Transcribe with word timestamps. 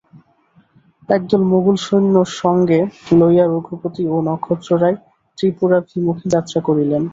একদল 1.09 1.41
মোগল-সৈন্য 1.51 2.15
সঙ্গে 2.35 2.79
লইয়া 3.19 3.45
রঘুপতি 3.47 4.03
ও 4.07 4.25
নক্ষত্ররায় 4.27 4.97
ত্রিপুরাভিমুকে 5.37 6.25
যাত্রা 6.33 6.59
করিলেন। 6.67 7.03